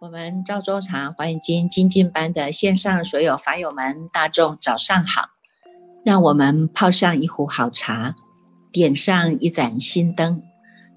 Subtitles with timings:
[0.00, 5.30] 我们赵州茶华严经精进班的线上所有法友们，大众早上好！
[6.04, 8.14] 让我们泡上一壶好茶，
[8.70, 10.42] 点上一盏心灯，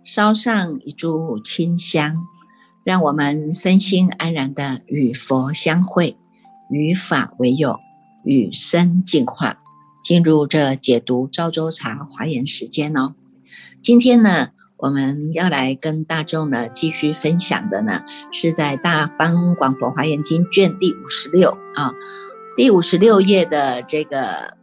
[0.03, 2.17] 烧上一炷清香，
[2.83, 6.17] 让我们身心安然的与佛相会，
[6.69, 7.79] 与法为友，
[8.23, 9.57] 与生进化，
[10.03, 13.13] 进入这解读赵州茶华严时间哦。
[13.81, 14.49] 今天呢？
[14.79, 21.91] 我们要来跟大众呢继续分享的呢，是在《大方广佛华严经》卷第五十六啊，
[22.55, 24.55] 第五十六页的这个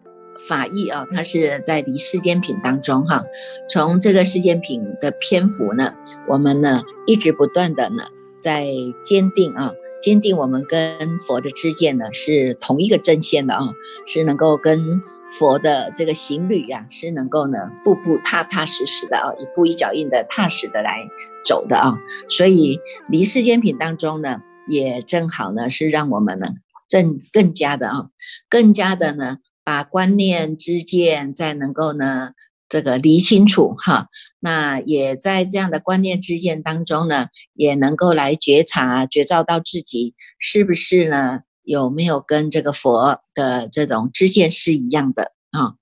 [0.48, 3.24] 法义啊，它是在离世间品当中哈。
[3.68, 5.92] 从这个世间品的篇幅呢，
[6.28, 8.04] 我们呢一直不断的呢
[8.38, 8.68] 在
[9.04, 9.72] 坚定啊，
[10.04, 13.68] 坚定我们跟佛的知见呢是同一个阵线的啊，
[14.06, 15.00] 是能够跟。
[15.38, 21.08] 佛的这个行旅呀，是能够呢步步踏踏实实的啊，一步一脚印的踏实的来
[21.44, 21.94] 走的啊，
[22.28, 26.50] 所以离世间品当中呢，也正好呢是让我们呢
[26.88, 28.10] 更更加的啊，
[28.48, 32.32] 更加的呢把观念之见再能够呢
[32.74, 34.08] 这个理清楚哈，
[34.40, 41.42] 那也在这样的观念之见当中呢，也能够来觉察觉照到自己是不是呢？
[41.62, 45.78] 有没有跟这个佛的这种知见是一样的啊？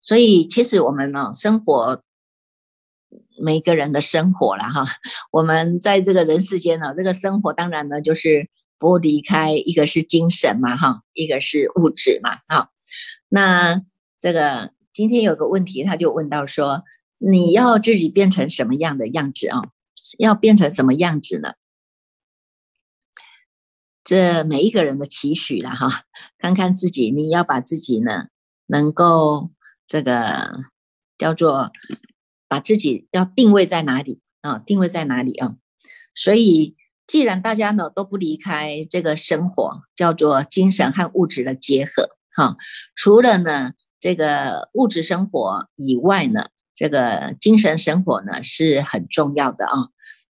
[0.00, 2.04] 所以其实我们呢，生活
[3.36, 4.86] 每个人的生活了哈，
[5.32, 8.48] 我们在这个人世间呢，这个生活当然呢就是
[8.78, 12.68] 不离开一个是精神嘛哈，一个是物质嘛啊。
[13.28, 13.82] 那
[14.20, 16.84] 这个今天有个问题，他就问到说，
[17.18, 19.58] 你要自己变成什么样的样子啊？
[20.20, 21.54] 要变成什么样子呢？
[24.04, 26.04] 这每一个人的期许了哈，
[26.38, 28.26] 看看自己，你要把自己呢，
[28.66, 29.50] 能够
[29.88, 30.64] 这个
[31.18, 31.72] 叫做
[32.46, 34.60] 把自己要定位在哪里啊？
[34.60, 35.56] 定位在哪里啊？
[36.14, 36.76] 所以，
[37.08, 42.56] 既然大家呢都不离开这个生活，叫做精神和物质的结合哈。
[42.94, 43.72] 除了呢
[44.04, 49.72] 这个物质生活以外呢，这个精神生活呢是很重要的啊。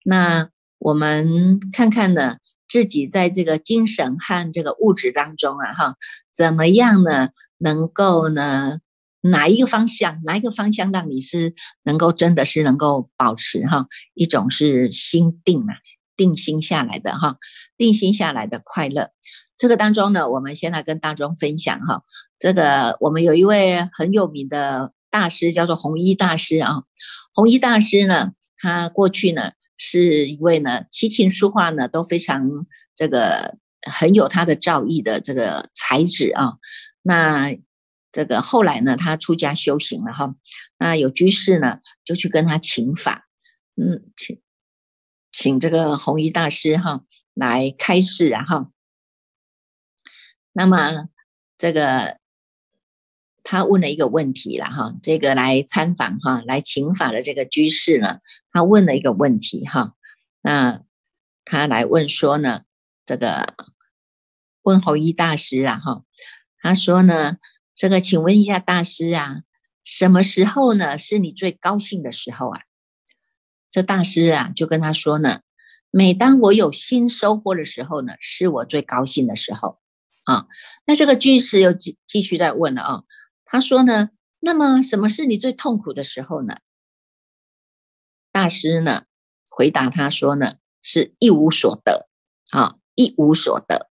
[0.05, 0.49] 那
[0.79, 2.37] 我们看看呢？
[2.69, 5.97] 自己在这个精神和这个物质当中啊，哈，
[6.33, 7.31] 怎么样呢？
[7.59, 8.79] 能够呢？
[9.23, 10.21] 哪一个方向？
[10.25, 13.89] 哪一个方向让你是能够真的是能够保持哈？
[14.15, 15.75] 一种是心定啊，
[16.17, 17.39] 定心下来的哈，
[17.77, 19.11] 定心下来的快乐。
[19.57, 22.03] 这个当中呢，我们先来跟大众分享哈。
[22.39, 26.83] 这个我们有一位很有名的大师，叫做弘一大师啊。
[27.35, 29.53] 弘一大师呢，他过去呢。
[29.77, 32.49] 是一位呢，琴棋书画呢都非常
[32.95, 36.59] 这个很有他的造诣的这个才子啊。
[37.03, 37.57] 那
[38.13, 40.37] 这个后来呢，他出家修行了哈。
[40.79, 43.27] 那有居士呢就去跟他请法，
[43.75, 44.41] 嗯，请
[45.37, 47.03] 请这个弘一大师哈
[47.35, 48.71] 来开示啊哈。
[50.53, 51.09] 那么
[51.59, 52.19] 这个。
[53.47, 59.93] 他问了一个问题了哈，这个来参访哈，来请法的这个居士呢，他问了一个问题哈，
[60.41, 60.81] 那
[61.45, 62.63] 他来问说呢，
[63.05, 63.55] 这个
[64.63, 66.05] 问候一大师啊哈，
[66.59, 67.37] 他说呢，
[67.75, 69.43] 这个请问一下大师啊，
[69.85, 72.63] 什么时候呢是你最高兴的时候啊？
[73.75, 75.41] 这大师啊就跟他说呢，
[75.91, 79.81] 每当我有新收获的时候呢，是我最高兴的时候
[80.27, 80.47] 啊。
[80.87, 83.03] 那这个居士又继继续在问了啊。
[83.45, 86.59] 他说呢，那么什么是你最痛苦的时候呢？
[88.31, 89.07] 大师呢
[89.51, 92.09] 回答他说呢，是一无所得
[92.53, 93.91] 啊，一无所得。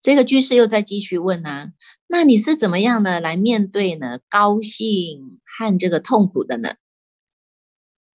[0.00, 1.68] 这个居士又在继续问呢，
[2.08, 6.74] 那你是怎么样呢来面对呢高兴和这个痛苦的呢？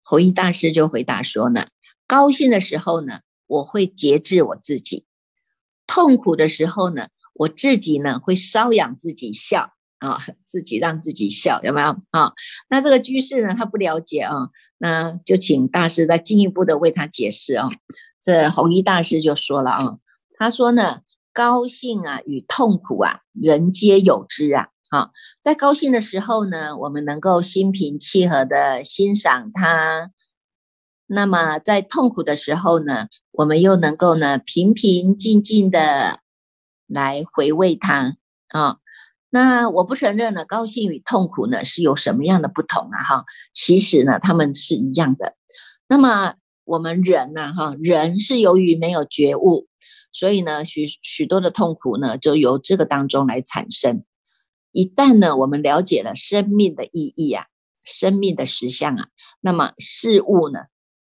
[0.02, 1.66] 弘一大师就回答说呢，
[2.06, 5.04] 高兴的时候呢，我会节制我自己；
[5.86, 9.74] 痛苦的时候呢，我自己呢会瘙痒自己笑。
[10.02, 12.32] 啊，自己让自己笑，有没有啊？
[12.68, 14.34] 那这个居士呢，他不了解啊，
[14.78, 17.68] 那就请大师再进一步的为他解释啊。
[18.20, 19.98] 这弘一大师就说了啊，
[20.34, 21.02] 他说呢，
[21.32, 24.70] 高兴啊与痛苦啊，人皆有之啊。
[24.92, 25.10] 好，
[25.40, 30.10] 在高兴的时候呢，我们能够心平气和的欣赏它；
[31.06, 36.20] 那么在痛苦的时候呢，我们又能够呢平平静静的
[36.86, 38.18] 来回味它
[38.48, 38.76] 啊。
[39.30, 43.02] 那我不承认呢，高兴与痛苦呢是有什么样的不同啊？
[43.02, 43.24] 哈，
[43.54, 45.36] 其实呢，他们是一样的。
[45.88, 46.34] 那么
[46.64, 49.68] 我们人呢，哈，人是由于没有觉悟，
[50.12, 54.04] 所以呢，许许多的痛苦呢，就由这个当中来产生。
[54.72, 57.46] 一旦呢，我们了解了生命的意义啊，
[57.84, 59.08] 生命的实相啊，
[59.40, 60.60] 那么事物呢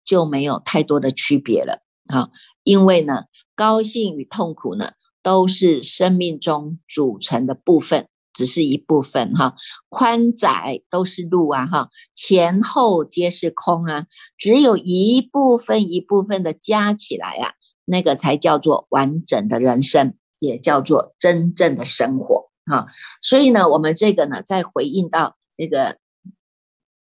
[0.05, 2.31] 就没有太多的区别了啊，
[2.63, 3.25] 因为呢，
[3.57, 8.09] 高兴与痛苦呢，都是生命中组成的部分。
[8.37, 9.55] 只是一部分哈，
[9.89, 17.53] 宽窄都是路啊哈，前后皆是空啊，只有一部分一部分的加起来啊，
[17.85, 22.87] 那个才叫做完整的人生，也叫做真正的生活哈。
[23.23, 25.99] 所以呢，我们这个呢，在回应到这个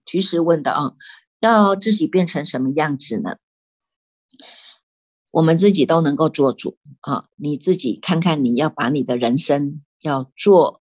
[0.05, 0.93] 徐实问的啊，
[1.39, 3.31] 要自己变成什么样子呢？
[5.31, 10.81] 我们自己都能够做主啊，你自己看看，你要把你的人生要做。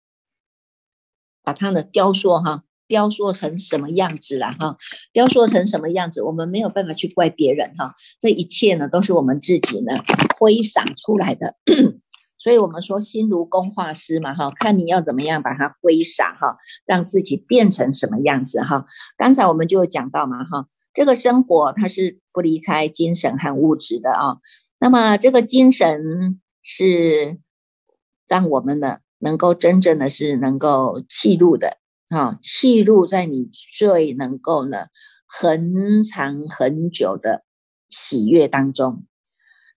[1.47, 4.77] 把它的雕塑哈，雕塑成什么样子了哈？
[5.13, 7.93] 雕塑成什么样子，我们没有办法去怪别人哈。
[8.19, 9.93] 这一切呢，都是我们自己呢
[10.39, 11.55] 挥洒出来的。
[12.45, 18.85] 所以我们说心如工画师嘛哈，看你要怎么样把它挥洒哈，让自己变成什么样子哈。
[19.17, 24.37] 刚才我们就讲到嘛哈，这个生活它是不离开精神和物质的啊。
[24.79, 27.39] 那么这个精神是
[28.27, 28.99] 让我们呢。
[29.19, 31.77] 能够真正的是能够气入的
[32.09, 34.87] 啊，气入在你最能够呢
[35.25, 37.43] 恒长很久的
[37.89, 39.05] 喜悦当中。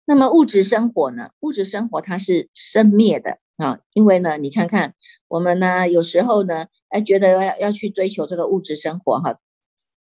[0.07, 1.31] 那么物质生活呢？
[1.41, 4.93] 物质生活它是生灭的啊，因为呢，你看看
[5.27, 9.37] 我们呢，有时候呢，哎，觉得要要去追求这个物质生活哈。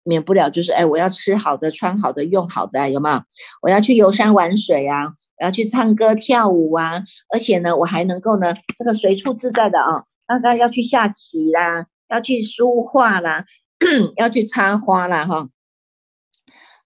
[0.07, 3.23] 免不了就是哎，我要吃好的、穿好的、用好的，有没有？
[3.63, 5.07] 我要去游山玩水啊，
[5.41, 7.03] 我要去唱歌跳舞啊，
[7.33, 13.47] 而且呢，我还能够呢，这个随处自在的啊，大概要去下棋啦，要去书画啦，
[14.17, 15.49] 要去插花啦，哈，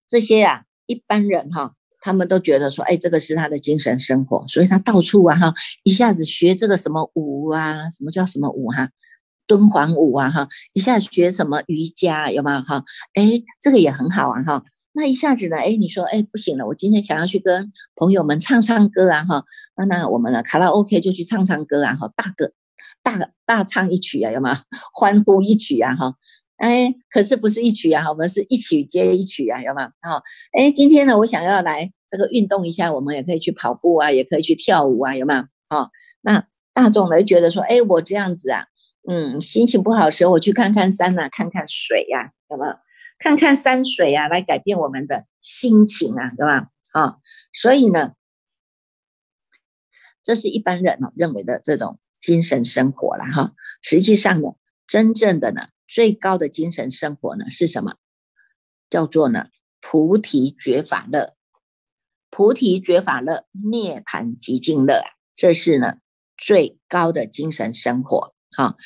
[0.07, 8.91] 这些啊，一般人哈，他们都觉得说，哎，这个是他的精神生活，所以他到处啊，哈，一下子学这个什么舞啊，什么叫什么舞哈？
[9.47, 12.85] 敦煌舞啊，哈，一下学什么瑜伽有没有哈？
[13.15, 14.63] 哎，这个也很好啊，哈。
[14.93, 19.45] 那一下子呢，哎，你说，哎，不行了，我今天想要去跟朋友们唱唱歌啊，哈。
[19.77, 22.53] 那那我们呢，卡拉 OK 就去唱唱歌啊，哈，大个
[23.03, 24.59] 大大唱一曲啊，有吗？
[24.93, 26.15] 欢呼一曲啊，哈。
[26.59, 29.89] 哎，可是不是一曲啊，我们是一曲接一曲啊，有吗？
[30.01, 30.23] 哈。
[30.53, 35.49] 哎，今天呢，我想要来这个运动一下，我们也可以去跑步啊，也可以去跳舞啊，有吗？
[35.69, 35.91] 哈。
[36.21, 38.67] 那大众呢，觉得说，哎，我这样子啊。
[39.09, 42.75] 嗯，心情不好的时候，我去看看山呐，看看水呀，有没有？
[43.19, 46.69] 看看山水啊，来改变我们的心情啊，对吧？
[46.93, 47.17] 啊，
[47.53, 48.13] 所以呢，
[50.23, 53.53] 这是一般人呢认为的这种精神生活了哈。
[53.83, 54.51] 实际上呢，
[54.87, 57.95] 真正的呢，最高的精神生活呢是什么？
[58.91, 59.47] 叫做呢
[59.81, 61.35] 菩提觉法乐，
[62.31, 65.97] 菩提觉法乐，涅盘极静乐啊，这是呢
[66.37, 68.35] 最高的精神生活。
[68.57, 68.77] 好，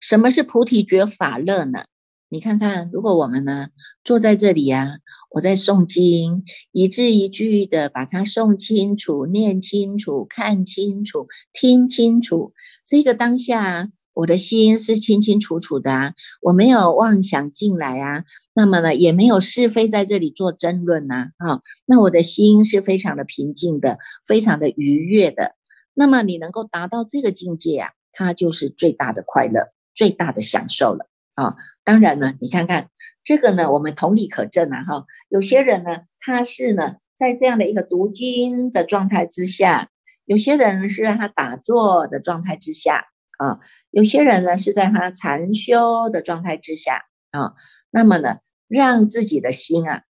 [0.00, 1.84] 什么是菩提觉法乐呢？
[2.30, 3.68] 你看看，如果我们呢
[4.04, 4.98] 坐在这里呀，
[5.30, 12.52] 我在诵经，一字一句的把它诵清楚、念清楚、看清楚、听清楚，
[12.84, 16.12] 这个当下我的心是清清楚楚的啊，
[16.42, 25.54] 我没有妄想进来啊，那么呢也没有是非在这里做争论呐，啊，那我的心是非常的平静的，非常的愉悦的。
[25.94, 27.90] 那么你能够达到这个境界啊？
[28.12, 31.06] 它就是最大的快乐，最大的享受了
[31.36, 31.54] 啊！
[31.84, 32.88] 当然呢，你看看
[33.22, 35.06] 这个呢，我们同理可证啊哈。
[35.28, 39.86] 有些人呢，他是呢在这样的一个读经的状态之下；
[40.24, 43.04] 有些人是让他打坐的状态之下
[43.38, 43.58] 啊；
[43.90, 47.54] 有些人呢是在他禅修的状态之下啊。
[47.90, 48.36] 那么呢，
[48.68, 50.02] 让自己的心啊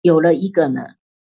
[0.00, 0.86] 有了一个呢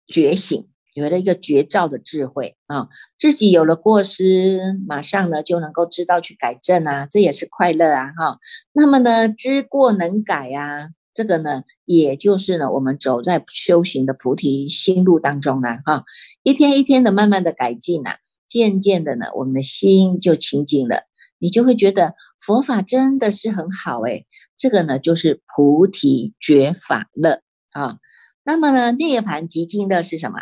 [0.05, 0.67] 觉醒。
[0.95, 8.39] 有了一个绝招的智慧啊，自己有了过失，马上呢就能够知道去改正啊，这也是快乐啊哈。
[8.73, 16.03] 那么呢，知过能改啊，这个呢，也就是呢，我们走在修行的菩提心路当中呢哈，
[16.43, 18.17] 一天一天的慢慢的改进啊，
[18.49, 21.03] 渐渐的呢，我们的心就清净了，
[21.37, 24.25] 你就会觉得佛法真的是很好诶，
[24.57, 27.41] 这个呢就是菩提觉法乐
[27.71, 27.97] 啊。
[28.43, 30.39] 那么呢，涅盘极静乐是什么？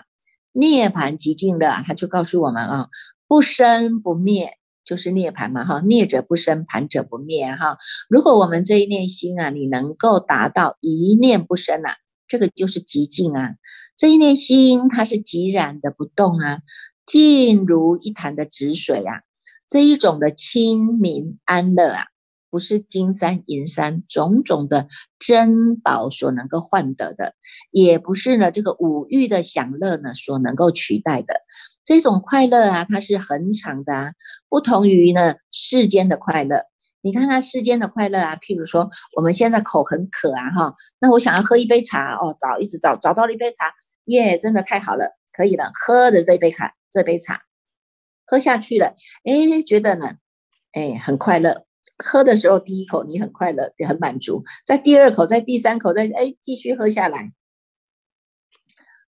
[0.53, 2.87] 涅盘极静的，他就告诉我们啊，
[3.27, 7.77] 不生不灭就是涅盘嘛，哈，涅者不生，盘者不灭，哈。
[8.09, 11.97] 如果我们这一念心啊，你能够达到一念不生啊，
[12.27, 13.55] 这个就是极静啊。
[13.97, 16.61] 这一念心它是寂然的不动啊，
[17.07, 19.21] 静如一潭的止水啊，
[19.67, 22.03] 这一种的清明安乐啊，
[22.49, 24.87] 不是金山银山种种的
[25.17, 27.33] 珍宝所能够换得的，
[27.71, 31.39] 也不是呢这个五欲的享乐呢所能够取代的。
[31.85, 34.11] 这种快乐啊，它是恒常的啊，
[34.49, 36.63] 不同于呢世间的快乐。
[37.01, 43.71] 你看看世间的快乐啊，譬如说我们现在口很渴啊，哈，那我想要喝一杯茶哦，找一直找找到了一杯茶，
[44.07, 47.43] 耶，真的太好了，可以了，喝的这杯茶这杯茶
[48.25, 50.17] 喝下去了，哎，觉得呢，
[50.71, 51.67] 哎，很快乐。
[52.03, 57.33] 喝的时候第一口你很快乐，也很满足，在第二口，在第三口，在哎继续喝下来。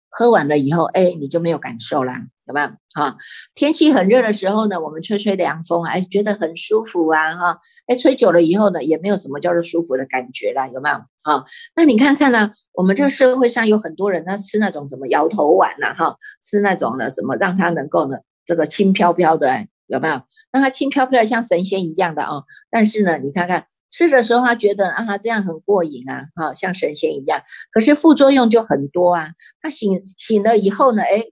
[0.07, 2.67] 喝完了以后，哎，你就没有感受啦，有没有？
[2.95, 3.15] 哈，
[3.53, 10.95] 天气很热的时候呢，我们吹吹凉风，哎，觉得很舒服啊，哈，哎，吹久了以后呢，也没有什么叫做舒服的感觉啦，有没有？
[11.31, 20.19] 啊，那你看看呢，我们这个社会上有很多人，呢吃那种什么摇头丸呐，哈，吃那种呢什么让他能够呢这个轻飘飘的，有没有？
[20.51, 22.41] 让他轻飘飘的像神仙一样的啊，
[22.71, 23.67] 但是呢，你看看。
[23.91, 27.41] 吃的时候，他觉得啊，这样很过瘾啊，哈，像神仙一样。
[27.71, 29.31] 可是副作用就很多啊。
[29.63, 31.23] 他醒醒了以后呢，哎，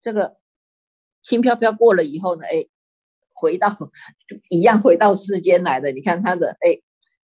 [0.00, 0.36] 这个
[1.22, 2.66] 轻飘飘过了以后呢，哎，
[3.34, 3.68] 回到
[4.50, 5.92] 一样回到世间来的。
[5.92, 6.80] 你看他的哎，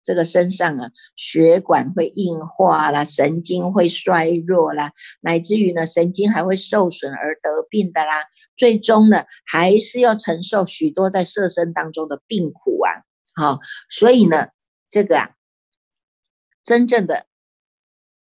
[0.03, 8.25] 这个身上啊，血管会硬化啦，神经会衰弱啦，乃至于呢，神经还会受损而得病的啦。
[8.57, 13.05] 最终呢，还是要承受许多在色身当中的病苦啊。
[13.35, 14.49] 好，所以呢。
[14.91, 15.31] 这个啊，
[16.62, 17.26] 真正的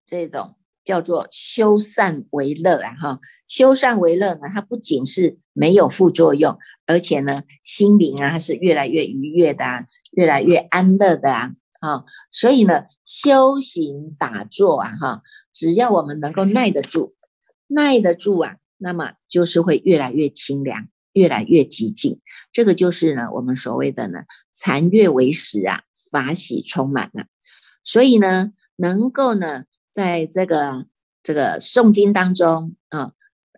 [0.05, 15.21] 这种叫做修善为乐啊，哈，修善为乐呢，它不仅是没有副作用，而且呢，心灵啊，它是越来越愉悦的，啊，越来越安乐的啊，啊，所以呢，修行打坐啊，哈，
[15.53, 17.15] 只要我们能够耐得住，
[17.67, 22.19] 耐得住啊，那么就是会越来越清凉，越来越寂静，
[22.51, 24.23] 这个就是呢，我们所谓的呢，
[24.53, 25.81] 禅悦为食啊。
[26.11, 27.25] 法喜充满了，
[27.83, 29.63] 所以呢，能够呢，
[29.93, 30.87] 在这个
[31.21, 33.11] 这个诵经当中啊，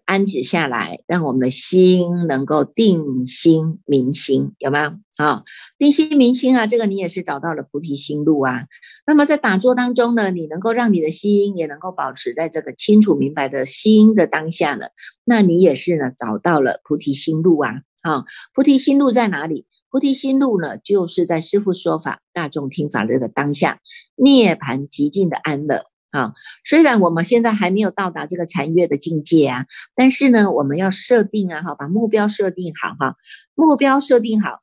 [0.04, 5.44] 安止下来，让我们的心能够定心明心，有没有啊？
[5.78, 8.66] 定心明心啊，这个你也是找到了菩提心路啊。
[9.08, 14.88] 那么在打坐当中呢，你能够让你的心也能够保持在这个清楚明白的心的当下呢，
[15.24, 17.82] 那你也是呢找到了菩提心路啊。
[18.02, 19.66] 啊，菩提心路在哪里？
[19.90, 23.80] 菩提心路呢，就是在师父说法、大众听法这个当下，
[24.16, 26.34] 涅槃极尽的安乐啊。
[26.64, 33.16] 虽然我们现在还没有到达这个禅悦的境界啊，但是呢，我们要设定啊，哈，把目标设定好哈，
[33.54, 34.62] 目标设定好，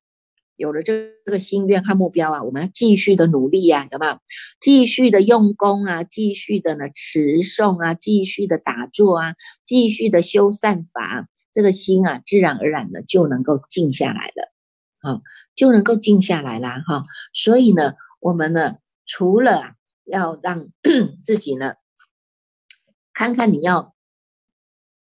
[0.56, 4.18] 有了这个心愿和目标啊，我们要继续的努力呀，有没有？
[4.60, 11.28] 继续的用功啊，继续的呢持诵啊，继续的打坐啊，继续的修善法。
[11.54, 14.52] 这个心啊，自然而然的就能够静下来了，
[15.00, 15.20] 啊，
[15.54, 17.02] 就能够静下来啦，哈。
[17.34, 20.68] 所以呢，我们呢，除了要让
[21.24, 21.74] 自己呢，
[23.12, 23.94] 看看你要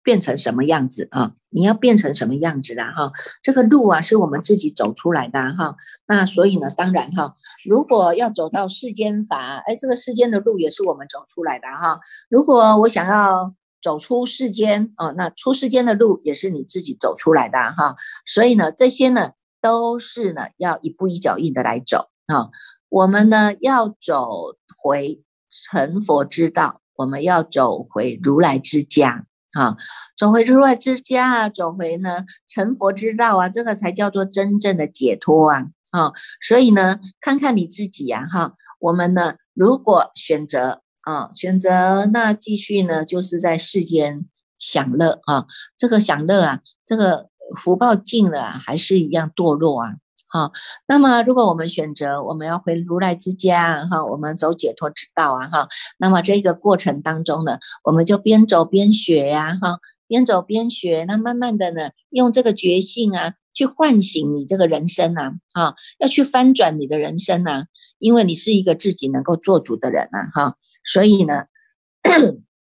[0.01, 3.11] 变成什么样子啊，你要变成什么样子啦，哈。
[3.41, 5.75] 这个路啊，是我们自己走出来的，哈。
[6.07, 7.35] 那所以呢，当然哈，
[7.65, 11.99] 如果要走到世间法，哎，这个世间的路也是我们走出来的，哈。
[12.29, 13.55] 如果我想要。
[13.83, 22.47] 走出世间啊，那出世间的路也是你自己走出来的哈，所以呢，这些呢都是呢要一步一脚印的来走啊。
[22.93, 29.25] 我们呢要走回成佛之道，我们要走回如来之家
[29.57, 29.75] 啊，
[30.15, 36.11] 走回如来之家啊，走回呢成佛之道啊，这个才叫做真正的解脱啊啊。
[36.39, 40.81] 所以呢，看看你自己呀哈，我们呢如果选择。
[41.05, 44.25] 啊，选择那继续呢，就是在世间
[44.57, 45.47] 享乐啊。
[45.75, 47.27] 这个享乐啊，这个
[47.59, 49.95] 福报尽了，还是一样堕落啊。
[50.33, 50.51] 好，
[50.87, 55.67] 那么如果我们选择我们要回如来之家哈，我们走解脱之道啊哈，
[55.99, 67.65] 那么这个过程当中呢，我们就边走边学呀哈，边走边学，那慢慢的呢，用这个觉性啊，去唤醒你这个人生呐啊，要去翻转你的人生呐，
[67.99, 70.55] 因为你是一个自己能够做主的人呐哈。
[70.83, 71.45] 所以呢，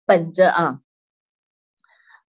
[0.04, 0.80] 本着啊，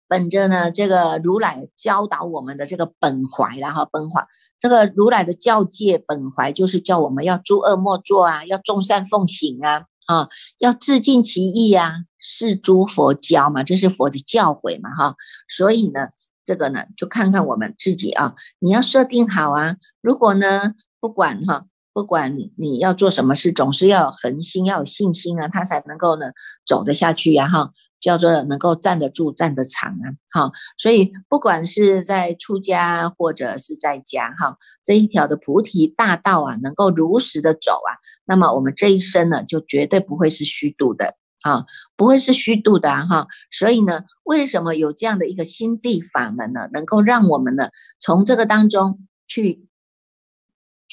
[0.06, 4.26] 本着呢，这个如来教导我们的这个本怀然后本怀
[4.64, 15.16] 这个如来的教戒本怀，就是叫我们要诸恶莫作啊，要众善奉行啊，啊，要自尽其意啊，是诸佛教嘛，这是佛的教诲嘛，哈。
[15.54, 16.08] 所以呢，
[16.46, 21.66] 这个呢，就看看我们自己啊，你要设定好啊，如果呢，不管哈。
[21.96, 26.32] 不管你要做什么事，总是要有恒心，要有信心啊，他才能够呢
[26.66, 27.70] 走得下去呀哈。
[28.04, 30.52] 叫做能够站得住、站得长啊，哈。
[30.76, 37.90] 所以不管是在出家或者是在家，哈，这一条的菩提大道啊，能够如实的走啊，
[38.26, 41.16] 那么我们这一生呢，就绝对不会是虚度的。
[41.42, 46.70] 啊，不会是虚度的哈，所以呢，为什么有这样的一个心地法门呢？
[46.72, 47.68] 能够让我们呢，
[48.00, 49.68] 从这个当中去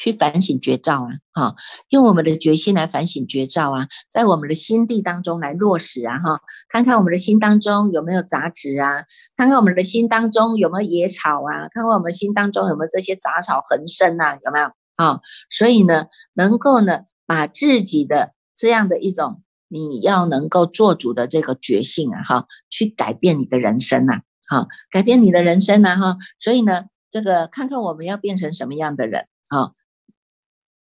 [0.02, 1.56] 去反省觉照啊，哈，
[1.90, 9.04] 用我们的决心来反省觉照啊，在我们的心地当中来落实啊，哈，看看我们的心当中有没有杂质啊，
[9.36, 15.20] 看看我们的心当中有没有野草啊，看看我们心当中有没有这些杂草横生啊，有没有啊？
[15.52, 19.44] 所以呢，能够呢，把自己的这样的一种。
[19.74, 29.72] 你要能够做主的这个决心啊，哈，去改变你的人生呐，哈，改变你的人生呐，哈，所以呢，这个看看我们要变成什么样的人啊？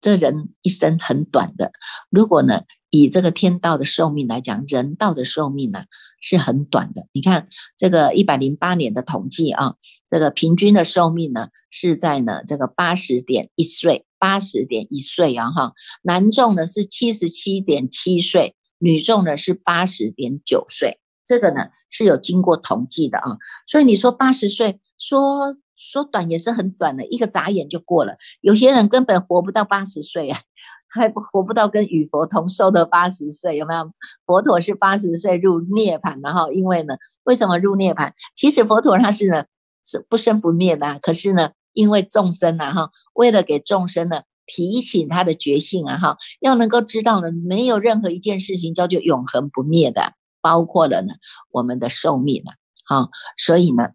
[0.05, 1.71] 这人一生很短的，
[2.11, 5.85] 如果呢，以这个天道的寿命来讲，人道的寿命呢
[6.21, 7.07] 是很短的。
[7.11, 9.73] 你看这个一百零八年的统计啊，
[10.07, 18.55] 这个平均的寿命呢是在呢这个八十点一岁，八十点一岁啊，哈，男众呢是七十七点七岁。
[18.77, 28.15] 女众呢是八十点九岁，这个呢是有经过统计的啊，所以你说八十岁说说短也是很短的，一个眨眼就过了。
[28.41, 30.39] 有些人根本活不到八十岁啊，
[30.89, 33.91] 还不活不到跟与佛同寿的八十岁，有没有？
[34.25, 38.11] 佛陀是八十岁入涅槃，然后因为呢，为什么入涅槃？
[38.35, 39.45] 其实佛陀他是呢
[39.83, 44.21] 是不生不灭的，可是呢，因为众生啊哈，为了给众生呢。
[44.47, 51.15] 提醒他的觉性啊，哈，要能够知道呢，没有任何一件事情叫做永恒不灭的，包括了呢
[51.49, 52.53] 我们的寿命啊，
[52.85, 53.89] 好，所以呢，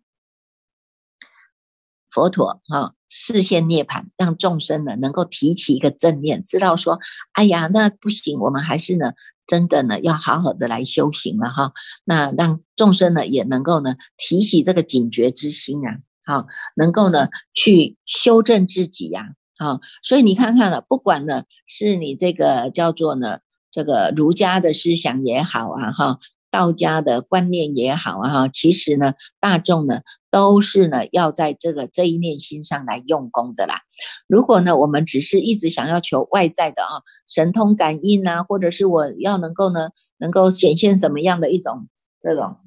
[2.11, 6.99] 佛陀哈视线涅槃，让众生呢能够提起一个正念，知道说，
[7.33, 9.13] 哎呀，那不行，我们还是呢，
[9.47, 11.73] 真的呢要好好的来修行了哈，
[12.05, 19.35] 那让众生呢也能够呢提起这个警觉之心啊，好，能够呢去修正自己呀。
[19.59, 23.41] 啊，所以你看看了，不管呢是你这个叫做呢
[23.71, 26.19] 这个儒家的思想也好啊，哈，
[26.51, 30.01] 道家的观念也好啊，哈，其实呢大众呢
[30.31, 33.81] 都是呢要在这个这一念心上来用功的啦。
[34.27, 41.89] 如果呢我们只是一直想要求外在的啊神通感应呐，或者是我要能够呢能够显现什么样的一种
[42.21, 42.59] 这种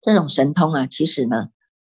[0.00, 1.48] 这种神通啊，其实呢。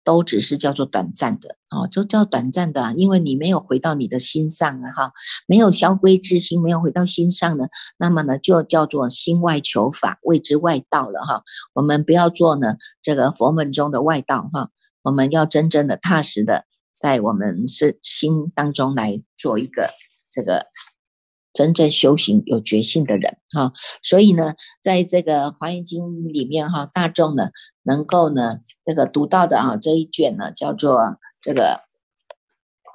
[0.06, 5.12] 都只是叫做短暂的啊，就叫短暂的，因为你没有回到你的心上啊，哈，
[5.48, 7.66] 没有消归之心，没有回到心上呢，
[7.98, 11.42] 那么呢，就叫做心外求法，谓之外道了哈。
[11.74, 14.70] 我们不要做呢这个佛门中的外道哈，
[15.02, 19.88] 我们要真正的踏实的在我们是心当中来做一个
[20.30, 20.66] 这个。
[21.56, 27.48] 真正修行有决心的人哈，所以呢，在这个《华严经》里面哈，大众呢
[27.82, 31.78] 能够呢这个读到的啊这一卷呢叫做这个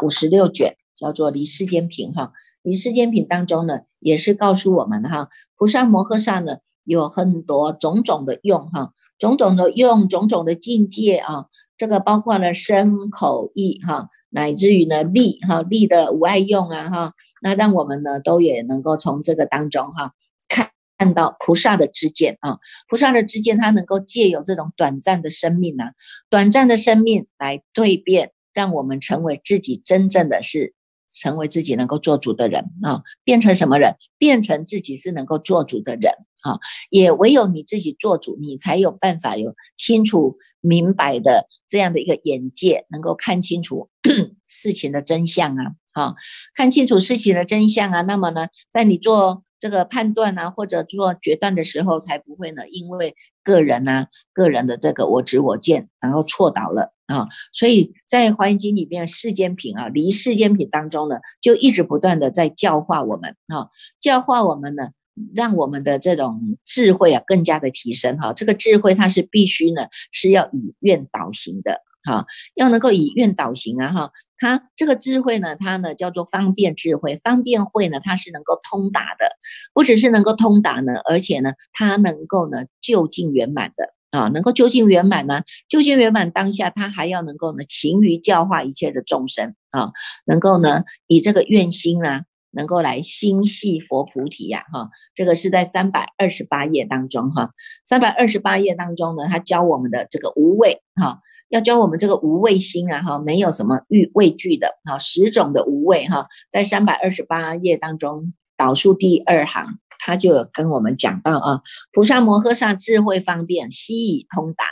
[0.03, 2.25] 五十六卷，叫做《离世间品》哈，
[2.61, 11.47] 《离世间品》当中呢也是告诉我们哈，菩萨摩诃萨呢有很多种种的用哈，种种的用，种种的境界啊，
[11.77, 17.13] 这个包括了身口意哈，乃至于呢力哈力的无碍用啊哈。
[17.41, 20.13] 那让我们呢，都也能够从这个当中哈，
[20.47, 25.85] 看看到菩萨的知见啊，菩萨的知见，他能够借由这种短暂的生命呢，
[26.29, 30.75] 短暂的生命来蜕变，让我们成为自己真正的是
[31.13, 33.95] 成为自己能够做主的人啊，变成什么人？
[34.17, 43.89] 变成自己是能够做主的人啊，也唯有你自己做主，你才有办法有清楚明白的这样的一个眼界，能够看清楚
[44.47, 45.73] 事情的真相啊。
[45.93, 46.15] 好，
[46.55, 57.27] 看清楚事情的真相啊，那么呢，在你做这个判断啊，或者做决断的时候，才不会呢，因为个人啊，个人的这个我执我见，然后错倒了啊。
[57.53, 63.67] 所以在《华严经》里面，世间品啊，离世间品当中呢，就一直不断的在教化我们啊，
[63.99, 64.91] 教化我们呢，
[65.35, 68.31] 让我们的这种智慧啊，更加的提升哈。
[68.33, 71.81] 这个智慧它是必须呢，是要以愿导行的。
[72.03, 73.91] 哈，要能够以愿导行啊！
[73.91, 79.29] 哈，它这个智慧呢，它呢叫做方便智慧，方便慧呢，它是能够通达的，
[79.73, 89.91] 不只是能够通达呢，而且呢，它能够呢就近圆满的啊，能够就近圆满呢，就近圆满当下，它还要能够呢勤于教化一切的众生啊，
[90.25, 94.65] 能够呢以这个愿心啊，能够来心系佛菩提呀！
[94.71, 97.51] 哈，这个是在三百二十八页当中哈，
[97.85, 101.19] 三百二十八页当中呢，他教我们的这个无畏哈。
[101.49, 111.61] 要教我们这个无畏心啊，哈，没有什么欲畏惧的，哈，十种的无畏哈，在三百二十八页当中导数第二行他就有跟我们讲到啊，
[111.91, 114.65] 菩萨摩诃萨智慧方便，悉以通达。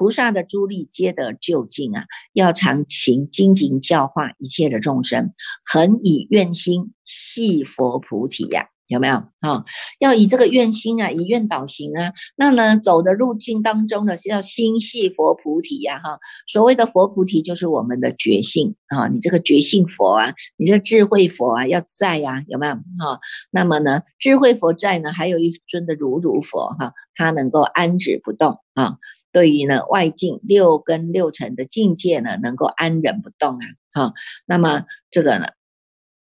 [0.00, 5.34] 菩萨的诸力皆得究竟啊，要常勤精进教化一切的众生，
[5.70, 8.68] 恒以愿心系佛菩提呀。
[8.86, 9.64] 有没有啊？
[10.00, 12.12] 要以这个愿心啊，以愿导行啊。
[12.34, 16.18] 那呢，走的路径当中呢，是要心系佛菩提呀，哈。
[16.48, 19.06] 所谓的佛菩提，就是我们的觉性啊。
[19.06, 23.20] 你这个觉性佛啊，你这个智慧佛啊，要在呀，有没有哈？
[23.52, 28.96] 那么呢，智慧佛在呢，还有一尊的如如佛哈，它能够安止不动啊。
[29.32, 33.66] 对于呢外境六根六尘的境界呢，能够安忍不动啊。
[33.92, 34.14] 哈，
[34.46, 35.46] 那么这个呢？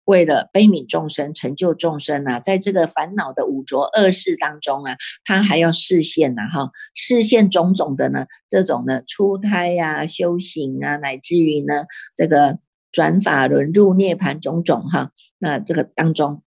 [0.04, 11.86] 为了悲悯众生、成就众生啊，在这个烦恼的五浊恶世当中啊，他还要视现呐，哈，视现种种的呢，这种呢，出胎呀、修行啊，乃至于呢，
[12.16, 12.58] 这个
[12.92, 16.42] 转法轮入涅盘种种哈，那这个当中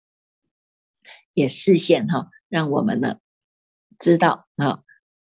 [1.32, 3.18] 也视现哈，让我们呢
[3.98, 4.80] 知道啊，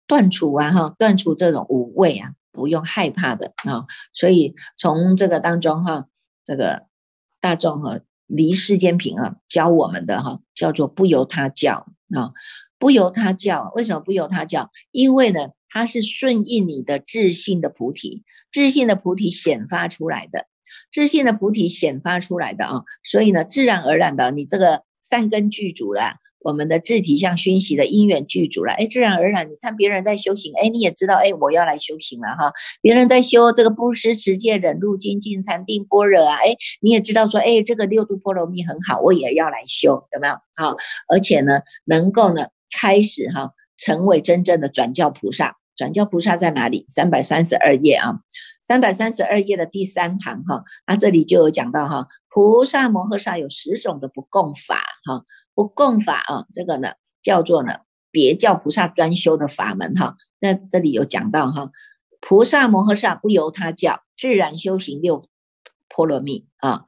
[0.08, 6.08] 断除啊，哈，断除这种五味啊，不用害怕的啊，所以从这个当中哈，
[6.44, 6.88] 这个
[7.40, 8.00] 大众哈。
[8.30, 12.34] 离世间品啊，教我们的哈，叫做不由他教啊，
[12.78, 13.72] 不由他教。
[13.74, 14.70] 为什么不由他教？
[14.92, 20.48] 因为呢，它是顺应你的自信的菩提，自信的菩提显发出来的，
[20.92, 26.18] 自信的菩提显发出来的啊，所以呢，自然而然的，你这个善根具足了。
[26.48, 32.54] 我们的智体像熏习的因缘具足了，哎，自然而然，你看别人在修行，哎，你也知道，哎，我要来修行了哈。
[32.82, 40.36] 别人在修这个布施、持戒、忍辱、精进、禅定、般若啊，哎，你也知道说，哎，这个六度波罗蜜很好，我也要来修，有没有？
[40.56, 40.78] 好，
[41.10, 42.48] 而且呢，能够呢，
[42.80, 45.58] 开始哈，成为真正的转教菩萨。
[45.78, 46.86] 转教菩萨在哪里？
[46.90, 48.20] 三百三十二页啊，
[48.64, 55.24] 三百三十二页的第三行哈，那这里就有讲到哈，菩萨摩诃萨有十种的不共法哈。
[55.54, 57.78] 不共法啊，这个呢叫做呢
[58.12, 60.16] 别教菩萨专修的法门哈。
[60.40, 61.72] 那这里有讲到哈，
[62.20, 65.30] 菩萨摩诃萨不由他教，自然修行六
[65.88, 66.86] 波罗蜜啊。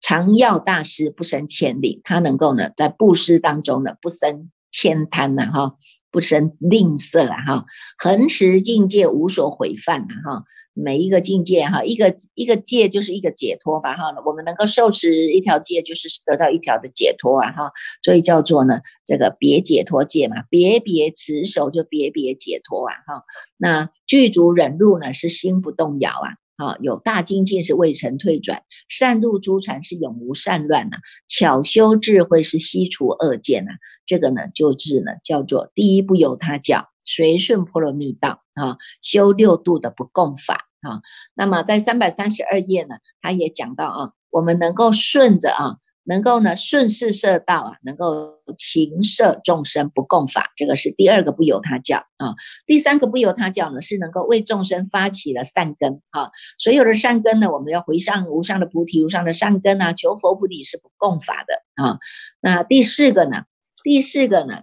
[0.00, 5.76] 常要大师不生千里，他能够呢在布施当中呢不生千贪呐哈。
[6.10, 7.64] 不生吝啬啊哈，
[7.98, 23.24] 恒持境界无所毁犯啊哈，每一个境界哈，一个一个戒就是一个解脱吧哈，我们能够受持一条戒，就是得到一条的解脱啊哈，所以叫做呢这个别解脱戒嘛，别别持守就别别解脱啊哈，
[23.58, 26.45] 那具足忍辱呢是心不动摇啊。
[26.56, 33.72] 啊，有大精进是未曾退转，善入诸禅是永无善乱呐，巧修智慧是悉除恶见呐。
[34.06, 41.02] 这个呢，就是呢，叫做第一步由他教，随顺波罗蜜道啊，修六度的不共法啊。
[41.34, 45.76] 那么在三百三十二页呢，他也讲到啊，我们能够顺着啊。
[46.08, 52.36] 能够呢顺势摄道啊，能够勤摄众生不共法，这个是第二个不由他教啊。
[52.64, 56.30] 第三个不由他教呢，是能够为众生发起了善根啊。
[56.58, 61.98] 所有的善根呢，我们要回上无上的菩提，无上的善根啊，求佛菩提是不共法的啊。
[62.40, 63.42] 那第四个呢？
[63.82, 64.62] 第四个呢，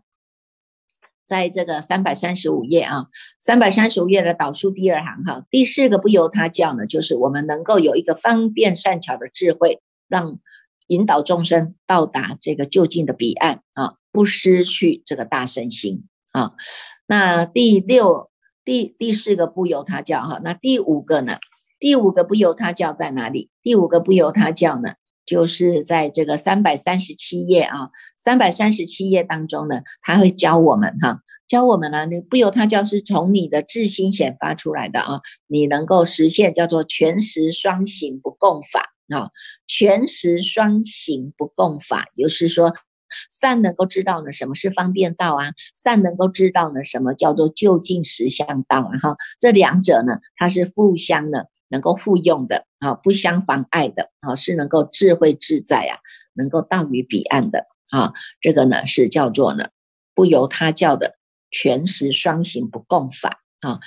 [1.25, 3.07] 在这个三百三十五页啊，
[3.41, 10.39] 三百三十五页的导数第二行哈，第四个不由他教呢，就是我们能够有一个方便善巧的智慧，让。
[10.93, 16.53] 引导众生到达这个就近的彼岸啊，不失去这个大圣心啊。
[17.07, 18.29] 那第六、
[18.63, 21.37] 第第四个不由他教哈，那第五个呢？
[21.79, 23.49] 第五个不由他教在哪里？
[23.61, 24.93] 第五个不由他教呢，
[25.25, 38.92] 就是在这个三百三十七页啊，三百三十七页当中呢，他会教我们哈，教我们呢，你不由他教是从你的智心显发出来的啊，你能够实现叫做全实双行不共法。
[39.09, 39.31] 啊，
[39.67, 42.73] 全实双行不共法，就是说
[43.29, 55.99] 善能够知道呢什么是方便道啊，善能够知道呢什么叫做就近实相道啊，哈，这两者呢它是互相的，能够互用的啊，不相妨碍的啊，是能够智慧自在啊，
[56.33, 59.69] 能够到于彼岸的啊，这个呢是叫做呢
[60.15, 61.17] 不由他教的
[61.51, 63.79] 全实双行不共法啊。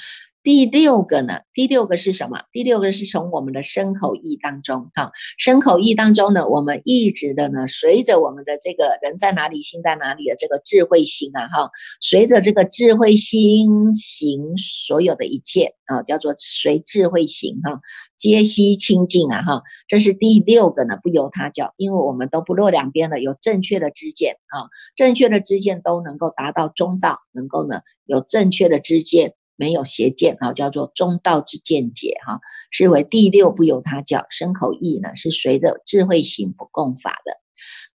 [0.47, 1.41] 第六个呢？
[1.53, 2.45] 第六个是什么？
[2.53, 11.69] 第六个是从我们的身口意当中，哈，身口意当中呢，我们一直的呢，随着我们的这个人在哪里，心在哪里的这个智慧心啊，哈，
[12.01, 17.81] 随着这个智慧心行所有的一切啊，叫做随智慧行哈，
[18.17, 29.35] 皆悉清净啊，哈，这是第六个呢，不由他教，因为我们都不落两边的，有正确的知见啊，正确的知见都能够达到中道，能够呢有正确的知见。
[29.57, 32.41] 没有邪见啊，叫做中道之见解哈，
[32.71, 34.27] 是为第六不由他教。
[34.31, 37.41] 身口意呢是随着智慧行不共法的。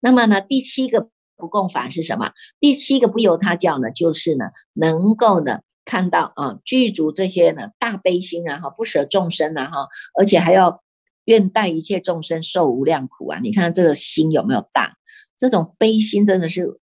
[0.01, 2.33] 那么呢，第七个不共法是什么？
[2.59, 10.83] 第七个不由他教呢，就是呢，能够呢看到啊，具足这些呢大悲心啊，哈，不舍众生啊，哈，而且还要
[11.25, 13.39] 愿代一切众生受无量苦啊。
[13.43, 14.97] 你看这个心有没有大？
[15.37, 16.79] 这种悲心真的是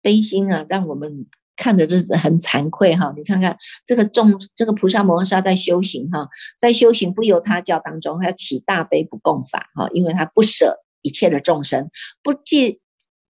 [0.00, 1.26] 悲心啊，让我们
[1.56, 3.12] 看着这是很惭愧哈。
[3.16, 11.90] 你看看这个众这个菩萨摩诃萨在修行哈，在修行不由他教当中，他要起大悲不共法哈，因为他不舍一切的众生，
[12.22, 12.80] 不计。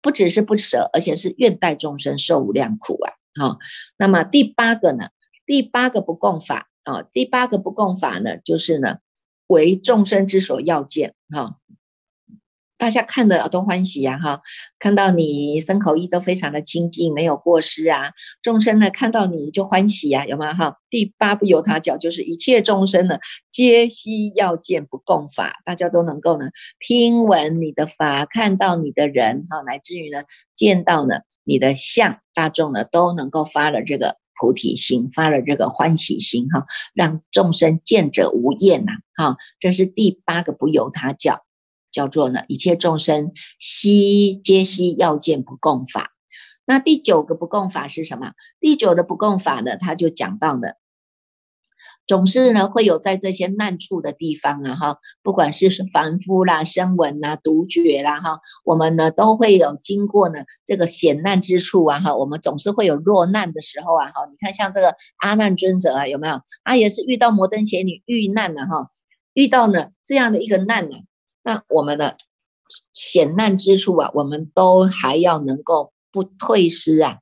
[0.03, 3.13] 不只是不舍，而且是愿代众生受无量苦啊！
[3.41, 3.59] 好，
[3.97, 5.09] 那么第八个呢？
[5.47, 8.99] 第八个不共法啊，第八个不共法呢，就是呢，
[9.47, 11.57] 为众生之所要见哈。
[12.77, 14.43] 大家看了都欢喜呀，哈！
[14.79, 18.11] 看到你身口意都非常的清净，没有过失啊。
[18.43, 20.53] 众生呢看到你就欢喜呀，有吗？
[20.53, 20.77] 哈！
[20.91, 23.19] 第八不由他教，就是一切众生呢，
[23.51, 39.37] 皆悉要见不共法，大家都能够呢听闻你的法，看到你的人，哈，乃至于呢见到呢你的相，大众呢都能够发了这个菩提心，发了这个欢喜心，哈，让众生见者无厌呐，哈！
[39.61, 41.44] 这是第八个不由他教。
[41.95, 43.31] 叫做呢，一切众生
[43.61, 46.11] 悉皆悉要见不共法。
[46.67, 48.33] 那第九个不共法是什么？
[48.59, 50.69] 第九的不共法呢，他就讲到呢，
[52.07, 66.41] 总是呢会有在这些难处的地方啊，哈，不管是凡夫啦、声闻啦、独觉啦，哈，我们呢都会有经过呢这个险难之处啊，哈，我们总是会有落难的时候啊，哈，你看像这个阿难尊者啊，有没有？
[66.65, 68.91] 他也是遇到摩登伽女遇难了哈，
[69.35, 70.97] 遇到呢这样的一个难呢。
[71.45, 72.17] 那我们的
[72.93, 77.19] 险难之处啊，我们都还要能够不退失啊，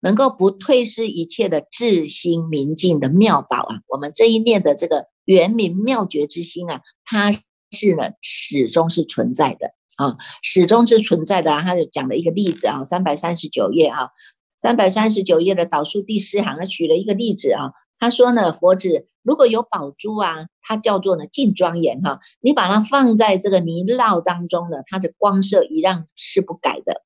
[0.00, 11.62] 能够不退失一切的至心明净的妙宝啊，我们这一念的这个圆明妙觉之心啊，它是呢始终是存在的啊，始终是存在的啊。
[11.62, 14.10] 他就讲了一个例子啊，三百三十九页哈，
[14.58, 17.72] 三百三十九页的导数第四行，他举了一个例子啊。
[17.98, 27.02] 他说呢，佛子如果有宝珠啊，它叫做呢净庄严哈，你把它放在这个泥淖当中呢，它的光色一样是不改的。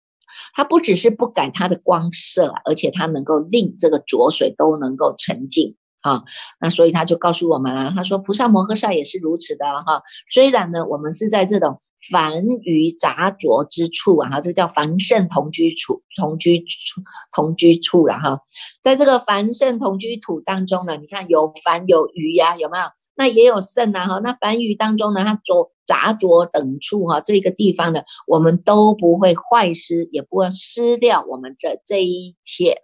[0.55, 6.25] 它不只是不改它的光色，而且它能够令这个浊水都能够沉静啊。
[6.61, 10.03] 那所以他就告诉我们了，他说菩萨摩诃萨也是如此的哈。
[10.31, 11.81] 虽然呢，我们是在这种。
[12.11, 18.41] 凡于杂浊之处啊，哈，这叫凡圣同居处，同居处，同居处了哈。
[18.83, 22.85] 在这个凡圣同居土当中呢，你看有凡有余呀，有没有？
[23.17, 24.21] 那也有圣啊，哈。
[24.21, 32.83] 那凡余当中呢，它浊杂浊等处哈，这个地方呢，我们都不会坏失，也不会失掉我们这这一切。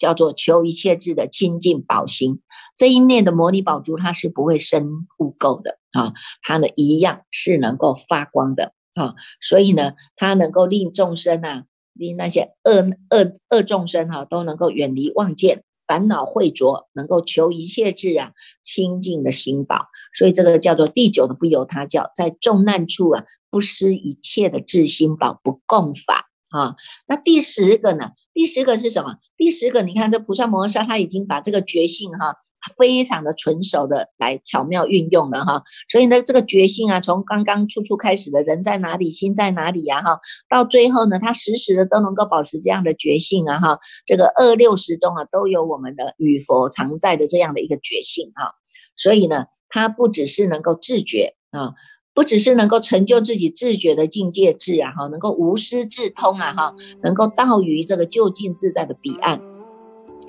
[0.00, 2.40] 叫做求一切智的清净宝心，
[2.76, 18.32] 这一念的摩尼宝珠，它是不会生污垢的啊，它呢一样是能够发光的啊，所以呢，它能够令众生啊，令那些恶恶恶众生哈，都能够远离妄见烦恼秽浊，能够求一切智啊
[18.62, 26.29] 清净的心宝，所以这个叫做第九的不由他教，在重难处啊，不失一切的智心宝，不共法。
[26.50, 26.74] 啊，
[27.06, 28.10] 那第十个呢？
[28.34, 29.14] 第十个是什么？
[29.36, 32.34] 第十个，你看这菩萨摩诃萨他已经把这个觉性哈，
[32.76, 35.62] 非常的纯熟的来巧妙运用了哈。
[35.88, 43.78] 所以呢，这个觉性啊，从刚刚初初开始的人在哪里，心在哪里呀哈，到最后呢，他时时的都能够保持这样的觉性啊哈。
[44.04, 48.54] 这个二六十中啊，都有我们的与佛常在的这样的一个觉性哈。
[48.96, 51.74] 所以呢，他不只是能够自觉啊。
[52.12, 59.40] 不只是能够成就自己自觉的境界智啊，哈，能够无师自通啊，哈，能够到于这个就近自在的彼岸，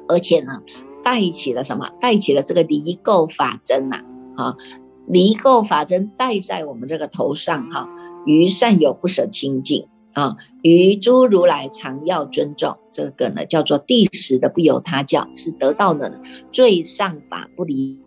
[0.08, 0.62] 而且呢，
[1.04, 1.90] 带起了什么？
[2.00, 4.04] 带起了这个离垢法针呐，
[4.38, 4.56] 啊，
[5.08, 7.90] 离垢法针戴在我们这个头上哈，
[8.26, 17.98] 于善友不舍清净啊，于诸如来常要尊重，这个呢叫做第十的不由他教，是得到的最上法不离。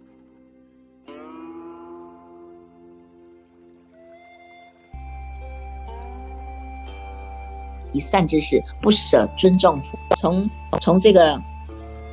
[7.94, 9.80] 以善之事不舍尊重，
[10.18, 10.50] 从
[10.83, 11.40] 从这个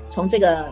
[0.10, 0.66] 从这个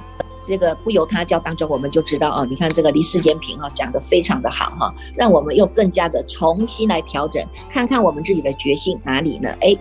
[0.48, 9.50] 这个不由他教当中，我们就知道哦，你看这个离世间平哈讲的非常的好哈，让我们又更加的重新来调整，看看我们自己的决心哪里呢？
[9.60, 9.76] 哎。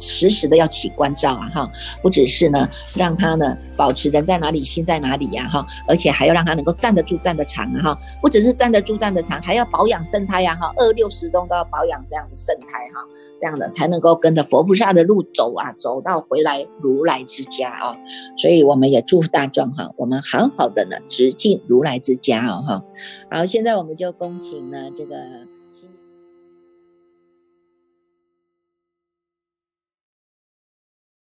[0.00, 1.70] 时时的要起关照啊哈，
[2.02, 13.00] 不只是呢让他呢保持人在哪里心在哪里呀哈，而且还要让他能够站得住站得长啊哈，不只是站得住站得长，还要保养生态呀哈，二六十中都要保养这样的生态哈，
[13.38, 17.96] 这样的才能够跟着佛菩萨的路走啊，走到回来如来之家啊，
[18.38, 22.82] 所以我们也祝福大众哈，我们好好的呢直进如来之家哦哈，
[23.30, 25.16] 好，现在我们就恭请呢这个。